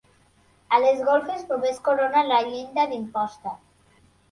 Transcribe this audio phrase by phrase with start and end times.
[0.77, 3.57] A les golfes només corona la llinda d'imposta.